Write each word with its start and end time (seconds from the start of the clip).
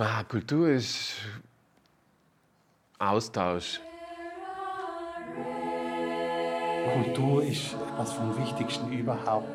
Ah, 0.00 0.22
Kultur 0.22 0.68
ist 0.68 1.16
Austausch. 3.00 3.80
Kultur 6.94 7.42
ist 7.42 7.74
etwas 7.74 8.12
vom 8.12 8.38
Wichtigsten 8.38 8.92
überhaupt. 8.92 9.48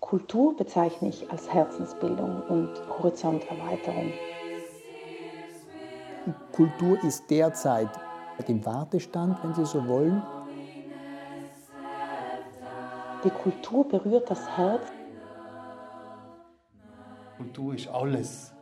Kultur 0.00 0.56
bezeichne 0.56 1.10
ich 1.10 1.30
als 1.30 1.52
Herzensbildung 1.52 2.40
und 2.48 2.70
Horizonterweiterung. 2.88 4.14
Kultur 6.52 7.04
ist 7.04 7.30
derzeit 7.30 7.90
im 8.48 8.64
Wartestand, 8.64 9.38
wenn 9.44 9.52
Sie 9.52 9.66
so 9.66 9.86
wollen. 9.86 10.22
Die 13.22 13.30
Kultur 13.30 13.86
berührt 13.86 14.30
das 14.30 14.56
Herz. 14.56 14.90
Kultur 17.52 17.74
ist 17.74 17.88
alles. 17.88 18.54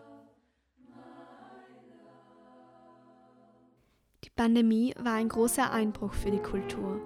Die 4.25 4.31
Pandemie 4.35 4.93
war 4.99 5.13
ein 5.13 5.29
großer 5.29 5.71
Einbruch 5.71 6.13
für 6.13 6.33
die 6.33 6.43
Kultur. 6.43 7.01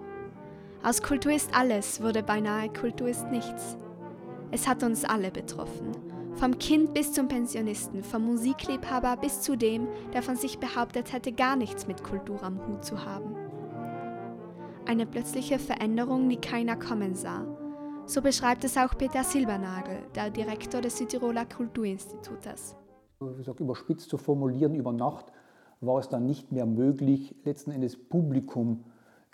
Aus 0.83 1.03
Kultur 1.03 1.33
ist 1.33 1.55
alles 1.55 2.01
wurde 2.01 2.23
beinahe 2.23 2.73
Kultur 2.73 3.09
ist 3.09 3.27
nichts. 3.27 3.77
Es 4.51 4.67
hat 4.67 4.83
uns 4.83 5.05
alle 5.05 5.31
betroffen. 5.31 5.93
Vom 6.37 6.59
Kind 6.59 6.95
bis 6.95 7.13
zum 7.13 7.29
Pensionisten, 7.29 8.03
vom 8.03 8.25
Musikliebhaber 8.25 9.19
bis 9.19 9.43
zu 9.43 9.55
dem, 9.55 9.87
der 10.15 10.23
von 10.23 10.37
sich 10.37 10.59
behauptet 10.59 11.13
hätte, 11.13 11.33
gar 11.33 11.55
nichts 11.55 11.87
mit 11.87 12.03
Kultur 12.03 12.43
am 12.43 12.67
Hut 12.67 12.83
zu 12.83 13.05
haben. 13.05 13.37
Eine 14.87 15.05
plötzliche 15.05 15.59
Veränderung, 15.59 16.31
die 16.31 16.39
keiner 16.39 16.77
kommen 16.77 17.15
sah. 17.15 17.45
So 18.07 18.21
beschreibt 18.21 18.65
es 18.65 18.77
auch 18.77 18.97
Peter 18.99 19.25
Silbernagel, 19.25 19.99
der 20.15 20.29
Direktor 20.29 20.83
des 20.83 20.99
Südtiroler 20.99 21.47
Kulturinstitutes. 21.47 22.77
Ich 23.39 23.47
sage, 23.47 23.65
überspitzt 23.65 24.11
zu 24.11 24.19
formulieren, 24.19 24.75
über 24.75 24.93
Nacht 24.93 25.33
war 25.81 25.99
es 25.99 26.11
dann 26.11 26.27
nicht 26.27 26.53
mehr 26.53 26.67
möglich, 26.67 27.35
letzten 27.45 27.71
Endes 27.71 27.97
Publikum 27.97 28.85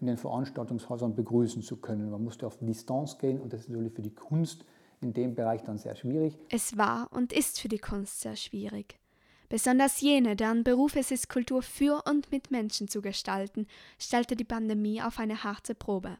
in 0.00 0.06
den 0.06 0.16
Veranstaltungshäusern 0.16 1.16
begrüßen 1.16 1.62
zu 1.62 1.78
können. 1.78 2.10
Man 2.10 2.22
musste 2.22 2.46
auf 2.46 2.58
Distanz 2.60 3.18
gehen 3.18 3.40
und 3.40 3.52
das 3.52 3.62
ist 3.62 3.70
natürlich 3.70 3.92
für 3.92 4.02
die 4.02 4.14
Kunst 4.14 4.64
in 5.00 5.12
dem 5.12 5.34
Bereich 5.34 5.64
dann 5.64 5.76
sehr 5.76 5.96
schwierig. 5.96 6.38
Es 6.48 6.78
war 6.78 7.08
und 7.12 7.32
ist 7.32 7.60
für 7.60 7.68
die 7.68 7.78
Kunst 7.78 8.20
sehr 8.20 8.36
schwierig. 8.36 9.00
Besonders 9.48 10.00
jene, 10.00 10.36
deren 10.36 10.62
Beruf 10.62 10.94
es 10.94 11.10
ist, 11.10 11.28
Kultur 11.28 11.62
für 11.62 12.04
und 12.08 12.30
mit 12.30 12.52
Menschen 12.52 12.86
zu 12.86 13.02
gestalten, 13.02 13.66
stellte 13.98 14.36
die 14.36 14.44
Pandemie 14.44 15.02
auf 15.02 15.18
eine 15.18 15.42
harte 15.42 15.74
Probe. 15.74 16.18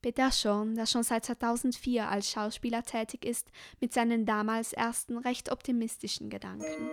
Peter 0.00 0.30
Schorn, 0.30 0.76
der 0.76 0.86
schon 0.86 1.02
seit 1.02 1.24
2004 1.24 2.08
als 2.08 2.30
Schauspieler 2.30 2.84
tätig 2.84 3.24
ist, 3.24 3.50
mit 3.80 3.92
seinen 3.92 4.26
damals 4.26 4.72
ersten 4.72 5.18
recht 5.18 5.50
optimistischen 5.50 6.30
Gedanken. 6.30 6.88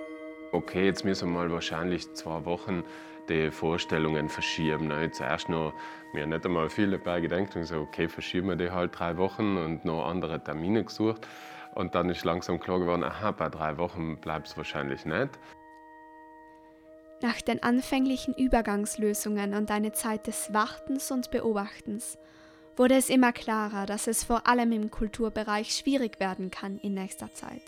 Okay, 0.51 0.85
jetzt 0.85 1.05
müssen 1.05 1.29
wir 1.29 1.41
mal 1.41 1.51
wahrscheinlich 1.51 2.11
zwei 2.15 2.45
Wochen 2.45 2.83
die 3.29 3.51
Vorstellungen 3.51 4.27
verschieben. 4.27 4.87
Ne? 4.87 5.11
Zuerst 5.11 5.49
noch, 5.49 5.73
mir 6.13 6.25
nicht 6.25 6.45
einmal 6.45 6.67
viele 6.69 6.97
dabei 6.97 7.21
gedacht 7.21 7.55
und 7.55 7.65
so, 7.65 7.81
okay, 7.81 8.07
verschieben 8.07 8.47
wir 8.47 8.55
die 8.55 8.71
halt 8.71 8.97
drei 8.97 9.17
Wochen 9.17 9.57
und 9.57 9.85
noch 9.85 10.07
andere 10.07 10.43
Termine 10.43 10.83
gesucht. 10.83 11.27
Und 11.75 11.93
dann 11.93 12.09
ist 12.09 12.25
langsam 12.25 12.59
klar 12.59 12.79
geworden, 12.79 13.03
aha, 13.03 13.31
bei 13.31 13.49
drei 13.49 13.77
Wochen 13.77 14.17
bleibt 14.17 14.47
es 14.47 14.57
wahrscheinlich 14.57 15.05
nicht. 15.05 15.29
Nach 17.21 17.39
den 17.41 17.61
anfänglichen 17.61 18.33
Übergangslösungen 18.33 19.53
und 19.53 19.69
einer 19.69 19.93
Zeit 19.93 20.25
des 20.25 20.53
Wartens 20.53 21.11
und 21.11 21.29
Beobachtens 21.29 22.17
wurde 22.77 22.95
es 22.95 23.09
immer 23.09 23.31
klarer, 23.31 23.85
dass 23.85 24.07
es 24.07 24.23
vor 24.23 24.47
allem 24.47 24.71
im 24.71 24.91
Kulturbereich 24.91 25.75
schwierig 25.75 26.19
werden 26.19 26.51
kann 26.51 26.77
in 26.79 26.93
nächster 26.93 27.33
Zeit. 27.33 27.63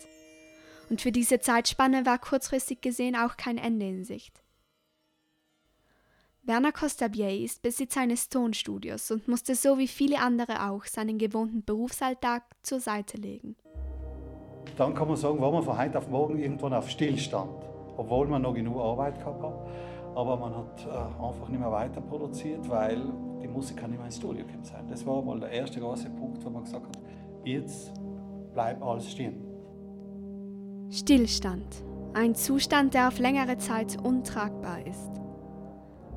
Und 0.90 1.00
für 1.00 1.12
diese 1.12 1.40
Zeitspanne 1.40 2.06
war 2.06 2.18
kurzfristig 2.18 2.80
gesehen 2.80 3.16
auch 3.16 3.36
kein 3.36 3.58
Ende 3.58 3.86
in 3.86 4.04
Sicht. 4.04 4.42
Werner 6.42 6.72
Costabier 6.72 7.28
ist 7.30 7.60
Besitzer 7.60 8.00
eines 8.00 8.30
Tonstudios 8.30 9.10
und 9.10 9.28
musste 9.28 9.54
so 9.54 9.76
wie 9.76 9.86
viele 9.86 10.18
andere 10.20 10.70
auch 10.70 10.84
seinen 10.86 11.18
gewohnten 11.18 11.62
Berufsalltag 11.62 12.42
zur 12.62 12.80
Seite 12.80 13.18
legen. 13.18 13.54
Dann 14.78 14.94
kann 14.94 15.08
man 15.08 15.18
sagen, 15.18 15.40
war 15.40 15.52
man 15.52 15.62
von 15.62 15.76
heute 15.76 15.98
auf 15.98 16.08
morgen 16.08 16.38
irgendwann 16.38 16.72
auf 16.72 16.88
Stillstand, 16.88 17.50
obwohl 17.98 18.28
man 18.28 18.40
noch 18.40 18.54
genug 18.54 18.78
Arbeit 18.78 19.18
gehabt 19.18 19.42
hat. 19.42 19.68
Aber 20.18 20.36
man 20.36 20.52
hat 20.52 20.84
äh, 20.84 21.22
einfach 21.24 21.48
nicht 21.48 21.60
mehr 21.60 21.70
weiter 21.70 22.00
produziert, 22.00 22.68
weil 22.68 23.00
die 23.40 23.46
Musiker 23.46 23.86
nicht 23.86 23.98
mehr 23.98 24.06
ins 24.06 24.16
Studio 24.16 24.44
gekommen 24.44 24.64
sind. 24.64 24.90
Das 24.90 25.06
war 25.06 25.22
mal 25.22 25.38
der 25.38 25.50
erste 25.50 25.78
große 25.78 26.10
Punkt, 26.10 26.44
wo 26.44 26.50
man 26.50 26.64
gesagt 26.64 26.88
hat, 26.88 26.98
jetzt 27.44 27.92
bleibt 28.52 28.82
alles 28.82 29.12
stehen. 29.12 29.46
Stillstand. 30.90 31.84
Ein 32.14 32.34
Zustand, 32.34 32.94
der 32.94 33.06
auf 33.06 33.20
längere 33.20 33.58
Zeit 33.58 33.96
untragbar 34.02 34.84
ist. 34.84 35.08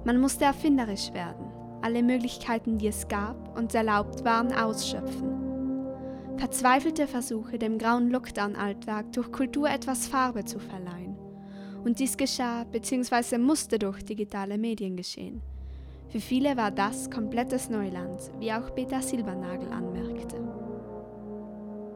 Man 0.03 0.19
musste 0.19 0.45
erfinderisch 0.45 1.13
werden, 1.13 1.45
alle 1.83 2.01
Möglichkeiten, 2.01 2.79
die 2.79 2.87
es 2.87 3.07
gab 3.07 3.55
und 3.55 3.75
erlaubt 3.75 4.25
waren, 4.25 4.51
ausschöpfen. 4.51 5.37
Verzweifelte 6.37 7.05
Versuche, 7.05 7.59
dem 7.59 7.77
grauen 7.77 8.09
Lockdown-Alltag 8.09 9.11
durch 9.11 9.31
Kultur 9.31 9.69
etwas 9.69 10.07
Farbe 10.07 10.43
zu 10.43 10.57
verleihen. 10.57 11.10
Und 11.83 11.99
dies 11.99 12.15
geschah 12.15 12.63
bzw. 12.71 13.37
musste 13.37 13.79
durch 13.79 14.03
digitale 14.03 14.57
Medien 14.57 14.95
geschehen. 14.95 15.41
Für 16.09 16.19
viele 16.19 16.57
war 16.57 16.71
das 16.71 17.09
komplettes 17.09 17.69
Neuland, 17.69 18.19
wie 18.39 18.51
auch 18.51 18.75
Peter 18.75 19.01
Silbernagel 19.01 19.71
anmerkte. 19.71 20.37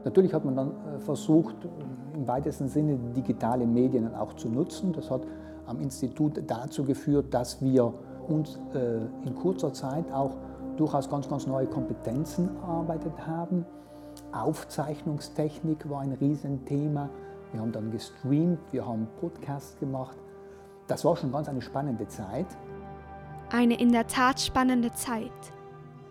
Natürlich 0.05 0.33
hat 0.33 0.45
man 0.45 0.55
dann 0.55 0.69
äh, 0.69 0.99
versucht, 0.99 1.55
im 2.13 2.27
weitesten 2.27 2.67
Sinne 2.67 2.97
digitale 3.15 3.67
Medien 3.67 4.13
auch 4.15 4.33
zu 4.33 4.47
nutzen. 4.47 4.93
Das 4.93 5.11
hat 5.11 5.21
am 5.65 5.81
Institut 5.81 6.41
dazu 6.47 6.83
geführt, 6.83 7.33
dass 7.33 7.61
wir 7.61 7.93
uns 8.27 8.59
äh, 8.73 9.27
in 9.27 9.35
kurzer 9.35 9.73
Zeit 9.73 10.11
auch 10.11 10.37
durchaus 10.77 11.09
ganz, 11.09 11.27
ganz 11.27 11.47
neue 11.47 11.67
Kompetenzen 11.67 12.49
erarbeitet 12.61 13.13
haben. 13.25 13.65
Aufzeichnungstechnik 14.31 15.89
war 15.89 16.01
ein 16.01 16.13
Riesenthema. 16.13 17.09
Wir 17.51 17.61
haben 17.61 17.71
dann 17.71 17.91
gestreamt, 17.91 18.59
wir 18.71 18.85
haben 18.85 19.07
Podcasts 19.19 19.79
gemacht. 19.79 20.17
Das 20.87 21.05
war 21.05 21.15
schon 21.15 21.31
ganz 21.31 21.47
eine 21.47 21.61
spannende 21.61 22.07
Zeit. 22.07 22.47
Eine 23.49 23.79
in 23.79 23.91
der 23.91 24.07
Tat 24.07 24.39
spannende 24.39 24.91
Zeit. 24.93 25.31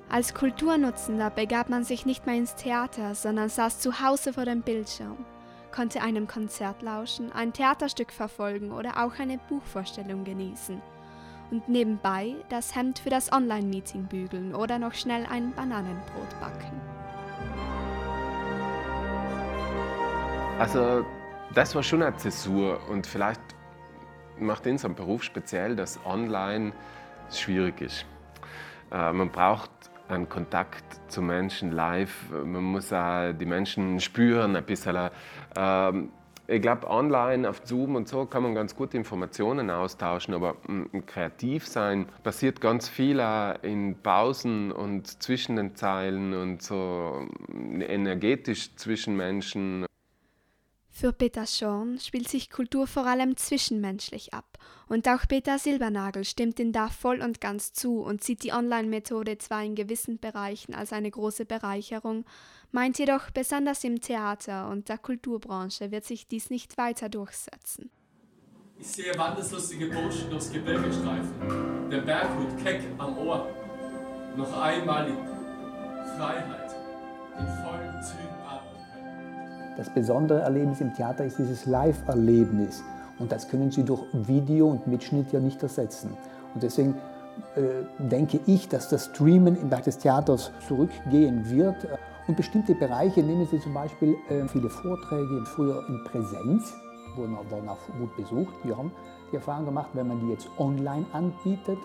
Als 0.08 0.34
Kulturnutzender 0.34 1.30
begab 1.30 1.68
man 1.68 1.84
sich 1.84 2.06
nicht 2.06 2.26
mehr 2.26 2.36
ins 2.36 2.54
Theater, 2.54 3.14
sondern 3.14 3.48
saß 3.48 3.80
zu 3.80 4.00
Hause 4.00 4.32
vor 4.32 4.44
dem 4.44 4.62
Bildschirm, 4.62 5.24
konnte 5.72 6.02
einem 6.02 6.28
Konzert 6.28 6.82
lauschen, 6.82 7.32
ein 7.32 7.52
Theaterstück 7.52 8.12
verfolgen 8.12 8.70
oder 8.70 9.04
auch 9.04 9.18
eine 9.18 9.38
Buchvorstellung 9.48 10.24
genießen 10.24 10.80
und 11.50 11.68
nebenbei 11.68 12.34
das 12.48 12.74
Hemd 12.74 12.98
für 12.98 13.10
das 13.10 13.32
Online-Meeting 13.32 14.04
bügeln 14.04 14.54
oder 14.54 14.78
noch 14.78 14.94
schnell 14.94 15.26
ein 15.30 15.52
Bananenbrot 15.52 16.40
backen. 16.40 16.80
Also 20.58 21.04
das 21.54 21.74
war 21.74 21.82
schon 21.82 22.02
eine 22.02 22.16
Zäsur 22.16 22.80
und 22.88 23.06
vielleicht 23.06 23.40
macht 24.38 24.66
unseren 24.66 24.94
Beruf 24.94 25.22
speziell, 25.22 25.76
dass 25.76 26.00
online 26.04 26.72
schwierig 27.30 27.80
ist. 27.80 28.06
Äh, 28.90 29.12
man 29.12 29.30
braucht 29.30 29.70
einen 30.08 30.28
Kontakt 30.28 30.84
zu 31.10 31.22
Menschen 31.22 31.72
live. 31.72 32.30
Man 32.30 32.64
muss 32.64 32.92
auch 32.92 33.32
die 33.32 33.46
Menschen 33.46 34.00
spüren, 34.00 34.56
ein 34.56 34.64
bisschen. 34.64 35.10
Ähm, 35.56 36.10
ich 36.46 36.60
glaube, 36.60 36.90
online 36.90 37.48
auf 37.48 37.62
Zoom 37.64 37.94
und 37.94 38.06
so 38.06 38.26
kann 38.26 38.42
man 38.42 38.54
ganz 38.54 38.76
gut 38.76 38.92
Informationen 38.92 39.70
austauschen, 39.70 40.34
aber 40.34 40.56
m, 40.68 40.90
kreativ 41.06 41.66
sein 41.66 42.06
passiert 42.22 42.60
ganz 42.60 42.86
viel 42.86 43.22
in 43.62 43.96
Pausen 44.02 44.70
und 44.70 45.22
zwischen 45.22 45.56
den 45.56 45.74
Zeilen 45.74 46.34
und 46.34 46.60
so 46.60 47.26
energetisch 47.80 48.76
zwischen 48.76 49.16
Menschen. 49.16 49.86
Für 50.96 51.12
Peter 51.12 51.44
Schorn 51.44 51.98
spielt 51.98 52.28
sich 52.28 52.50
Kultur 52.50 52.86
vor 52.86 53.04
allem 53.04 53.36
zwischenmenschlich 53.36 54.32
ab. 54.32 54.58
Und 54.86 55.08
auch 55.08 55.26
Peter 55.26 55.58
Silbernagel 55.58 56.24
stimmt 56.24 56.60
ihm 56.60 56.70
da 56.70 56.86
voll 56.88 57.20
und 57.20 57.40
ganz 57.40 57.72
zu 57.72 57.98
und 57.98 58.22
sieht 58.22 58.44
die 58.44 58.52
Online-Methode 58.52 59.36
zwar 59.38 59.64
in 59.64 59.74
gewissen 59.74 60.20
Bereichen 60.20 60.72
als 60.72 60.92
eine 60.92 61.10
große 61.10 61.46
Bereicherung, 61.46 62.24
meint 62.70 62.96
jedoch 63.00 63.30
besonders 63.30 63.82
im 63.82 64.00
Theater 64.00 64.68
und 64.68 64.88
der 64.88 64.98
Kulturbranche 64.98 65.90
wird 65.90 66.04
sich 66.04 66.28
dies 66.28 66.48
nicht 66.48 66.78
weiter 66.78 67.08
durchsetzen. 67.08 67.90
Ich 68.78 68.86
sehe 68.86 69.18
wandeslustige 69.18 69.86
Burschen 69.86 70.30
durchs 70.30 70.52
Gebirge 70.52 70.92
streifen, 70.92 71.90
der 71.90 72.02
Berghut 72.02 72.56
keck 72.62 72.82
am 72.98 73.18
Ohr. 73.18 73.48
Noch 74.36 74.56
einmal 74.60 75.08
Freiheit 76.16 76.72
in 77.36 77.46
vollen 77.64 78.00
Zügen. 78.00 78.43
Das 79.76 79.90
besondere 79.90 80.40
Erlebnis 80.40 80.80
im 80.80 80.94
Theater 80.94 81.24
ist 81.24 81.38
dieses 81.38 81.66
Live-Erlebnis. 81.66 82.82
Und 83.18 83.32
das 83.32 83.48
können 83.48 83.70
Sie 83.70 83.82
durch 83.82 84.02
Video 84.12 84.68
und 84.68 84.86
Mitschnitt 84.86 85.32
ja 85.32 85.40
nicht 85.40 85.62
ersetzen. 85.62 86.16
Und 86.54 86.62
deswegen 86.62 86.94
äh, 87.56 87.84
denke 87.98 88.40
ich, 88.46 88.68
dass 88.68 88.88
das 88.88 89.06
Streamen 89.06 89.56
im 89.56 89.68
Bereich 89.68 89.84
des 89.84 89.98
Theaters 89.98 90.52
zurückgehen 90.66 91.48
wird. 91.50 91.88
Und 92.26 92.36
bestimmte 92.36 92.74
Bereiche, 92.74 93.22
nehmen 93.22 93.46
Sie 93.46 93.60
zum 93.60 93.74
Beispiel 93.74 94.16
äh, 94.28 94.46
viele 94.48 94.70
Vorträge, 94.70 95.44
früher 95.44 95.84
in 95.88 96.02
Präsenz, 96.04 96.72
wurden, 97.16 97.36
wurden 97.50 97.68
auch 97.68 97.78
gut 97.98 98.16
besucht. 98.16 98.54
Wir 98.62 98.76
haben 98.76 98.92
die 99.30 99.36
Erfahrung 99.36 99.64
gemacht, 99.64 99.90
wenn 99.94 100.08
man 100.08 100.20
die 100.20 100.30
jetzt 100.30 100.48
online 100.58 101.04
anbietet, 101.12 101.78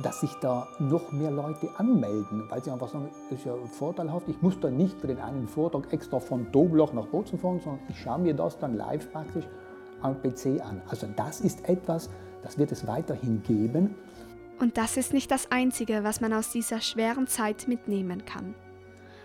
dass 0.00 0.20
sich 0.20 0.32
da 0.40 0.68
noch 0.78 1.12
mehr 1.12 1.30
Leute 1.30 1.68
anmelden, 1.76 2.48
weil 2.48 2.62
sie 2.64 2.70
einfach 2.70 2.88
sagen, 2.88 3.10
das 3.28 3.38
ist 3.38 3.44
ja 3.44 3.54
vorteilhaft, 3.78 4.28
ich 4.28 4.40
muss 4.40 4.58
da 4.58 4.70
nicht 4.70 4.98
für 4.98 5.06
den 5.06 5.18
einen 5.18 5.46
Vortrag 5.46 5.92
extra 5.92 6.18
von 6.18 6.50
Dobloch 6.50 6.92
nach 6.92 7.06
Bozen 7.06 7.38
fahren, 7.38 7.60
sondern 7.60 7.80
ich 7.88 7.98
schaue 7.98 8.20
mir 8.20 8.34
das 8.34 8.58
dann 8.58 8.76
live 8.76 9.10
praktisch 9.12 9.44
am 10.00 10.20
PC 10.20 10.62
an. 10.62 10.80
Also 10.88 11.06
das 11.14 11.40
ist 11.40 11.68
etwas, 11.68 12.08
das 12.42 12.58
wird 12.58 12.72
es 12.72 12.86
weiterhin 12.86 13.42
geben. 13.42 13.94
Und 14.58 14.78
das 14.78 14.96
ist 14.96 15.12
nicht 15.12 15.30
das 15.30 15.50
Einzige, 15.50 16.04
was 16.04 16.20
man 16.20 16.32
aus 16.32 16.50
dieser 16.50 16.80
schweren 16.80 17.26
Zeit 17.26 17.68
mitnehmen 17.68 18.24
kann. 18.24 18.54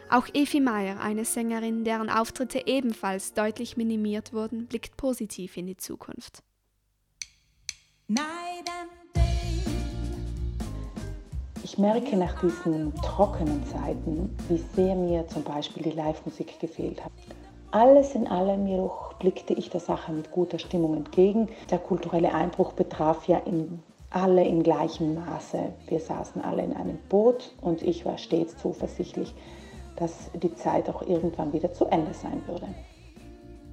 Auch 0.10 0.28
Evi 0.34 0.62
Meyer, 0.62 1.00
eine 1.02 1.26
Sängerin, 1.26 1.84
deren 1.84 2.10
Auftritte 2.10 2.64
ebenfalls 2.66 3.34
deutlich 3.34 3.76
minimiert 3.76 4.34
wurden, 4.34 4.68
blickt 4.68 4.96
positiv 4.98 5.58
in 5.58 5.68
die 5.68 5.78
Zukunft. 5.78 6.44
Ich 11.70 11.78
merke 11.78 12.16
nach 12.16 12.40
diesen 12.40 12.96
trockenen 13.02 13.62
Zeiten, 13.66 14.34
wie 14.48 14.64
sehr 14.74 14.96
mir 14.96 15.28
zum 15.28 15.44
Beispiel 15.44 15.84
die 15.84 15.92
Live-Musik 15.92 16.62
gefehlt 16.62 17.04
hat. 17.04 17.12
Alles 17.72 18.16
in 18.16 18.26
allem 18.26 18.68
jedoch 18.68 19.16
blickte 19.16 19.54
ich 19.54 19.70
der 19.70 19.82
Sache 19.82 20.14
mit 20.14 20.32
guter 20.32 20.60
Stimmung 20.60 20.96
entgegen. 20.96 21.50
Der 21.70 21.80
kulturelle 21.80 22.34
Einbruch 22.34 22.72
betraf 22.72 23.28
ja 23.28 23.40
in 23.40 23.84
alle 24.12 24.46
in 24.46 24.64
gleichem 24.64 25.16
Maße. 25.16 25.74
Wir 25.90 26.00
saßen 26.00 26.42
alle 26.42 26.64
in 26.64 26.74
einem 26.74 27.00
Boot 27.10 27.54
und 27.60 27.82
ich 27.82 28.06
war 28.06 28.18
stets 28.18 28.56
zuversichtlich, 28.56 29.36
dass 29.98 30.32
die 30.42 30.56
Zeit 30.56 30.90
auch 30.90 31.02
irgendwann 31.02 31.52
wieder 31.52 31.74
zu 31.74 31.84
Ende 31.88 32.14
sein 32.14 32.42
würde. 32.48 32.68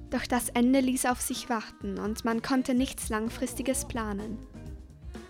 Doch 0.09 0.27
das 0.27 0.49
Ende 0.49 0.81
ließ 0.81 1.05
auf 1.05 1.21
sich 1.21 1.49
warten 1.49 1.97
und 1.97 2.25
man 2.25 2.41
konnte 2.41 2.73
nichts 2.73 3.07
Langfristiges 3.07 3.85
planen. 3.85 4.37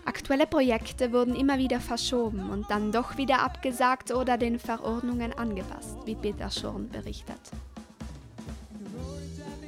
Aktuelle 0.06 0.46
Projekte 0.46 1.12
wurden 1.12 1.34
immer 1.34 1.58
wieder 1.58 1.80
verschoben 1.80 2.48
und 2.50 2.70
dann 2.70 2.92
doch 2.92 3.16
wieder 3.16 3.42
abgesagt 3.42 4.12
oder 4.12 4.38
den 4.38 4.60
Verordnungen 4.60 5.32
angepasst, 5.32 5.98
wie 6.04 6.14
Peter 6.14 6.48
Schorn 6.48 6.88
berichtet. 6.88 7.40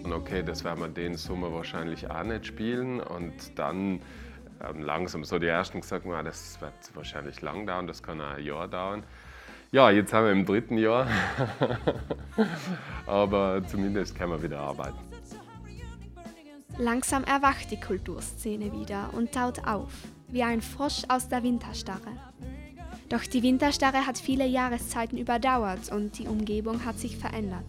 Okay, 0.04 0.44
das 0.44 0.62
werden 0.62 0.80
wir 0.80 0.88
den 0.88 1.16
Sommer 1.16 1.52
wahrscheinlich 1.52 2.08
auch 2.08 2.22
nicht 2.22 2.46
spielen 2.46 3.00
und 3.00 3.58
dann 3.58 4.00
ähm, 4.64 4.82
langsam 4.82 5.24
so 5.24 5.40
die 5.40 5.48
ersten 5.48 5.80
gesagt, 5.80 6.06
na, 6.06 6.22
das 6.22 6.60
wird 6.60 6.72
wahrscheinlich 6.94 7.42
lang 7.42 7.66
dauern, 7.66 7.88
das 7.88 8.02
kann 8.02 8.20
auch 8.20 8.36
ein 8.36 8.44
Jahr 8.44 8.68
dauern. 8.68 9.02
Ja, 9.72 9.90
jetzt 9.90 10.12
haben 10.12 10.24
wir 10.24 10.32
im 10.32 10.46
dritten 10.46 10.78
Jahr, 10.78 11.08
aber 13.06 13.60
zumindest 13.66 14.16
können 14.16 14.32
wir 14.32 14.42
wieder 14.42 14.60
arbeiten. 14.60 14.98
Langsam 16.78 17.24
erwacht 17.24 17.72
die 17.72 17.80
Kulturszene 17.80 18.72
wieder 18.72 19.10
und 19.12 19.32
taut 19.32 19.66
auf, 19.66 19.92
wie 20.28 20.42
ein 20.42 20.60
Frosch 20.60 21.02
aus 21.08 21.28
der 21.28 21.42
Winterstarre. 21.42 22.12
Doch 23.08 23.22
die 23.22 23.42
Winterstarre 23.42 24.06
hat 24.06 24.18
viele 24.18 24.46
Jahreszeiten 24.46 25.16
überdauert 25.16 25.90
und 25.90 26.18
die 26.18 26.28
Umgebung 26.28 26.84
hat 26.84 26.98
sich 26.98 27.16
verändert. 27.16 27.64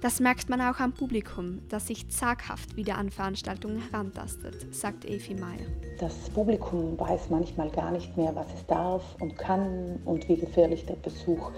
Das 0.00 0.18
merkt 0.18 0.48
man 0.48 0.62
auch 0.62 0.80
am 0.80 0.92
Publikum, 0.92 1.60
das 1.68 1.88
sich 1.88 2.08
zaghaft 2.08 2.74
wieder 2.74 2.96
an 2.96 3.10
Veranstaltungen 3.10 3.82
herantastet, 3.90 4.74
sagt 4.74 5.04
Evi 5.04 5.34
Meyer. 5.34 5.58
Das 5.98 6.30
Publikum 6.30 6.98
weiß 6.98 7.28
manchmal 7.28 7.68
gar 7.68 7.90
nicht 7.90 8.16
mehr, 8.16 8.34
was 8.34 8.46
es 8.54 8.64
darf 8.66 9.02
und 9.20 9.36
kann 9.36 9.98
und 10.06 10.26
wie 10.28 10.36
gefährlich 10.36 10.86
der 10.86 10.94
Besuch 10.94 11.50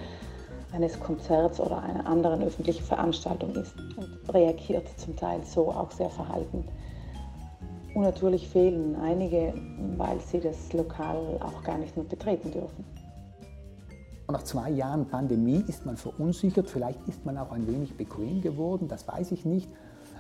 eines 0.73 0.99
Konzerts 0.99 1.61
oder 1.61 1.83
einer 1.83 2.05
anderen 2.05 2.43
öffentlichen 2.43 2.83
Veranstaltung 2.83 3.55
ist 3.55 3.75
und 3.97 4.35
reagiert 4.35 4.89
zum 4.99 5.15
Teil 5.15 5.45
so 5.45 5.71
auch 5.71 5.93
sehr 5.93 6.11
verhalten. 6.11 6.65
Und 7.95 8.03
natürlich 8.03 8.49
fehlen 8.49 8.97
einige, 8.97 9.53
weil 9.97 10.19
sie 10.21 10.41
das 10.41 10.73
Lokal 10.73 11.39
auch 11.41 11.63
gar 11.63 11.79
nicht 11.79 11.97
mehr 11.97 12.07
betreten 12.07 12.51
dürfen. 12.51 12.85
Nach 14.31 14.43
zwei 14.45 14.71
Jahren 14.71 15.07
Pandemie 15.07 15.63
ist 15.69 15.85
man 15.85 15.97
verunsichert, 15.97 16.71
vielleicht 16.71 17.07
ist 17.07 17.27
man 17.27 17.37
auch 17.37 17.53
ein 17.53 17.67
wenig 17.67 17.97
bequem 17.97 18.41
geworden, 18.41 18.89
das 18.89 19.07
weiß 19.07 19.33
ich 19.33 19.45
nicht. 19.45 19.69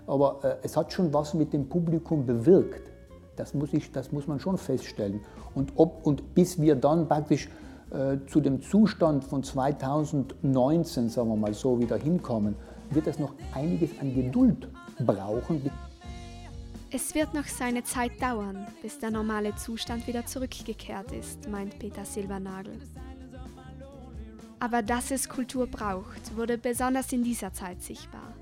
Aber 0.06 0.40
äh, 0.42 0.56
es 0.62 0.76
hat 0.76 0.92
schon 0.92 1.14
was 1.14 1.32
mit 1.32 1.52
dem 1.52 1.68
Publikum 1.68 2.26
bewirkt. 2.26 2.90
Das 3.36 3.54
muss, 3.54 3.72
ich, 3.72 3.90
das 3.92 4.12
muss 4.12 4.26
man 4.26 4.38
schon 4.38 4.58
feststellen. 4.58 5.20
Und, 5.54 5.72
ob, 5.76 6.06
und 6.06 6.34
bis 6.34 6.60
wir 6.60 6.74
dann 6.76 7.08
praktisch 7.08 7.48
äh, 7.90 8.18
zu 8.26 8.40
dem 8.40 8.60
Zustand 8.60 9.24
von 9.24 9.42
2019, 9.42 11.08
sagen 11.08 11.28
wir 11.28 11.36
mal 11.36 11.54
so, 11.54 11.78
wieder 11.78 11.96
hinkommen, 11.96 12.56
wird 12.90 13.06
es 13.06 13.18
noch 13.18 13.32
einiges 13.54 13.90
an 14.00 14.14
Geduld 14.14 14.68
brauchen. 14.98 15.70
Es 16.94 17.14
wird 17.14 17.32
noch 17.32 17.46
seine 17.46 17.84
Zeit 17.84 18.20
dauern, 18.20 18.66
bis 18.82 18.98
der 18.98 19.10
normale 19.10 19.56
Zustand 19.56 20.06
wieder 20.06 20.26
zurückgekehrt 20.26 21.10
ist, 21.12 21.48
meint 21.48 21.78
Peter 21.78 22.04
Silbernagel. 22.04 22.78
Aber 24.60 24.82
dass 24.82 25.10
es 25.10 25.26
Kultur 25.26 25.66
braucht, 25.66 26.36
wurde 26.36 26.58
besonders 26.58 27.10
in 27.14 27.24
dieser 27.24 27.54
Zeit 27.54 27.80
sichtbar. 27.80 28.36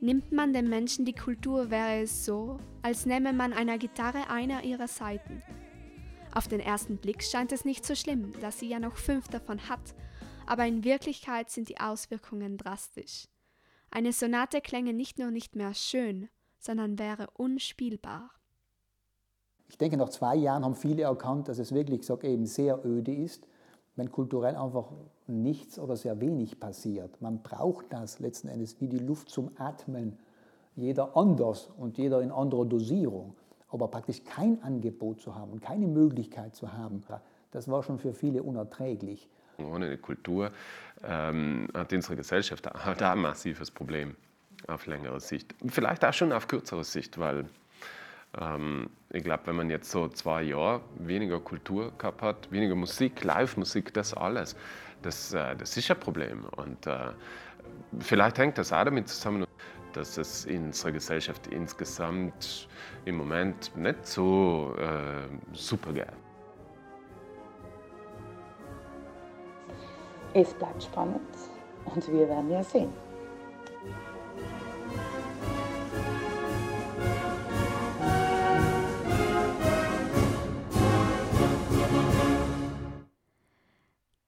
Nimmt 0.00 0.30
man 0.30 0.52
den 0.52 0.68
Menschen 0.68 1.04
die 1.04 1.14
Kultur, 1.14 1.68
wäre 1.68 2.02
es 2.02 2.24
so, 2.24 2.60
als 2.80 3.06
nähme 3.06 3.32
man 3.32 3.52
einer 3.52 3.76
Gitarre 3.76 4.30
einer 4.30 4.62
ihrer 4.62 4.86
Seiten. 4.88 5.42
Auf 6.32 6.46
den 6.46 6.60
ersten 6.60 6.96
Blick 6.96 7.24
scheint 7.24 7.50
es 7.50 7.64
nicht 7.64 7.84
so 7.84 7.96
schlimm, 7.96 8.32
dass 8.40 8.60
sie 8.60 8.68
ja 8.68 8.78
noch 8.78 8.96
fünf 8.96 9.26
davon 9.26 9.68
hat, 9.68 9.96
aber 10.46 10.64
in 10.66 10.84
Wirklichkeit 10.84 11.50
sind 11.50 11.68
die 11.68 11.80
Auswirkungen 11.80 12.56
drastisch. 12.56 13.26
Eine 13.90 14.12
Sonate 14.12 14.60
klänge 14.60 14.92
nicht 14.92 15.18
nur 15.18 15.32
nicht 15.32 15.56
mehr 15.56 15.74
schön, 15.74 16.28
sondern 16.64 16.98
wäre 16.98 17.28
unspielbar. 17.34 18.30
Ich 19.68 19.78
denke, 19.78 19.96
nach 19.96 20.10
zwei 20.10 20.36
Jahren 20.36 20.64
haben 20.64 20.74
viele 20.74 21.02
erkannt, 21.02 21.48
dass 21.48 21.58
es 21.58 21.72
wirklich 21.72 22.00
gesagt, 22.00 22.24
eben 22.24 22.46
sehr 22.46 22.84
öde 22.84 23.12
ist 23.14 23.46
wenn 23.96 24.10
kulturell 24.10 24.56
einfach 24.56 24.90
nichts 25.26 25.78
oder 25.78 25.96
sehr 25.96 26.20
wenig 26.20 26.58
passiert. 26.58 27.20
Man 27.20 27.42
braucht 27.42 27.86
das 27.90 28.20
letzten 28.20 28.48
Endes 28.48 28.80
wie 28.80 28.88
die 28.88 28.98
Luft 28.98 29.28
zum 29.28 29.50
Atmen. 29.58 30.18
Jeder 30.74 31.16
anders 31.16 31.68
und 31.76 31.98
jeder 31.98 32.22
in 32.22 32.30
anderer 32.30 32.64
Dosierung. 32.64 33.34
Aber 33.68 33.88
praktisch 33.88 34.24
kein 34.24 34.62
Angebot 34.62 35.20
zu 35.20 35.34
haben 35.34 35.52
und 35.52 35.60
keine 35.60 35.86
Möglichkeit 35.86 36.54
zu 36.54 36.72
haben, 36.72 37.02
das 37.50 37.68
war 37.68 37.82
schon 37.82 37.98
für 37.98 38.14
viele 38.14 38.42
unerträglich. 38.42 39.28
Ohne 39.58 39.90
die 39.90 39.98
Kultur 39.98 40.50
ähm, 41.02 41.68
hat 41.74 41.92
unsere 41.92 42.16
Gesellschaft 42.16 42.66
halt 42.66 43.02
ein 43.02 43.18
massives 43.18 43.70
Problem 43.70 44.16
auf 44.66 44.86
längere 44.86 45.20
Sicht. 45.20 45.54
Vielleicht 45.68 46.04
auch 46.04 46.12
schon 46.12 46.32
auf 46.32 46.48
kürzere 46.48 46.84
Sicht, 46.84 47.18
weil 47.18 47.46
ähm, 48.40 48.90
ich 49.10 49.22
glaube, 49.22 49.42
wenn 49.46 49.56
man 49.56 49.70
jetzt 49.70 49.90
so 49.90 50.08
zwei 50.08 50.42
Jahre 50.42 50.80
weniger 50.98 51.40
Kultur 51.40 51.92
gehabt 51.98 52.22
hat, 52.22 52.50
weniger 52.50 52.74
Musik, 52.74 53.22
Live-Musik, 53.24 53.92
das 53.94 54.14
alles, 54.14 54.56
das, 55.02 55.34
äh, 55.34 55.54
das 55.56 55.76
ist 55.76 55.90
ein 55.90 56.00
Problem. 56.00 56.44
Und 56.56 56.86
äh, 56.86 57.10
vielleicht 58.00 58.38
hängt 58.38 58.58
das 58.58 58.72
auch 58.72 58.84
damit 58.84 59.08
zusammen, 59.08 59.46
dass 59.92 60.16
es 60.16 60.46
in 60.46 60.66
unserer 60.66 60.92
Gesellschaft 60.92 61.46
insgesamt 61.48 62.68
im 63.04 63.16
Moment 63.16 63.76
nicht 63.76 64.06
so 64.06 64.74
äh, 64.78 65.28
super 65.52 65.92
geht. 65.92 66.06
Es 70.34 70.54
bleibt 70.54 70.82
spannend 70.82 71.20
und 71.84 72.08
wir 72.10 72.26
werden 72.26 72.50
ja 72.50 72.64
sehen. 72.64 72.92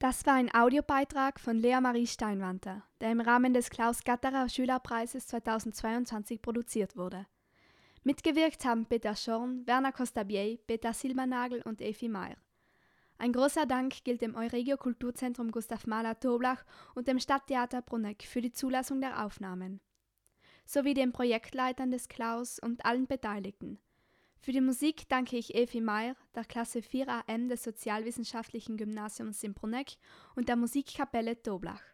Das 0.05 0.27
war 0.27 0.35
ein 0.35 0.55
Audiobeitrag 0.55 1.41
von 1.41 1.57
Lea 1.57 1.81
Marie 1.81 2.07
Steinwanter, 2.07 2.83
der 3.01 3.11
im 3.11 3.23
Rahmen 3.23 3.55
des 3.55 3.71
Klaus 3.71 4.05
Gatterer 4.05 4.51
Schülerpreises 4.51 5.27
2022 5.29 6.43
produziert 6.43 6.95
wurde. 6.95 7.25
Mitgewirkt 8.03 8.67
haben 8.67 8.85
Peter 8.85 9.17
Schorn, 9.17 9.67
Werner 9.67 9.93
Costabier, 9.93 10.59
Peter 10.67 10.93
Silbernagel 10.93 11.63
und 11.63 11.81
Efi 11.81 12.11
Meyer. 12.11 12.37
Ein 13.17 13.33
großer 13.33 13.65
Dank 13.65 14.05
gilt 14.05 14.21
dem 14.21 14.35
Euregio 14.35 14.77
Kulturzentrum 14.77 15.51
Gustav 15.51 15.87
Mahler 15.87 16.21
Toblach 16.21 16.67
und 16.95 17.09
dem 17.09 17.19
Stadttheater 17.19 17.81
Brunneck 17.81 18.25
für 18.25 18.43
die 18.43 18.53
Zulassung 18.53 19.01
der 19.01 19.25
Aufnahmen. 19.25 19.81
Sowie 20.67 20.93
den 20.93 21.13
Projektleitern 21.13 21.91
des 21.91 22.09
Klaus 22.09 22.59
und 22.59 22.85
allen 22.85 23.07
Beteiligten– 23.07 23.79
für 24.45 24.53
die 24.53 24.61
Musik 24.61 25.09
danke 25.09 25.39
ich 25.39 25.55
Evi 25.55 25.81
Meyer, 25.81 26.17
der 26.35 26.45
Klasse 26.45 26.83
4 26.83 27.09
AM 27.09 27.49
des 27.49 27.65
Sozialwissenschaftlichen 27.65 28.77
Gymnasiums 28.77 29.43
in 29.43 29.55
Bruneck 29.55 29.97
und 30.37 30.51
der 30.51 30.57
Musikkapelle 30.57 31.43
Toblach. 31.43 31.94